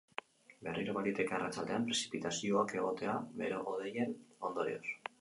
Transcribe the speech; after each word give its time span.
Berriro, 0.67 0.95
baliteke 0.95 1.35
arratsaldean 1.41 1.87
prezipitazioak 1.91 2.75
egotea, 2.81 3.17
bero-hodeien 3.45 4.21
ondorioz. 4.51 4.87